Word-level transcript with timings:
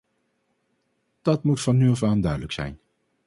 Dat 1.21 1.43
moet 1.43 1.61
van 1.61 1.77
nu 1.77 1.89
af 1.89 2.03
aan 2.03 2.21
duidelijk 2.21 2.51
zijn. 2.51 2.79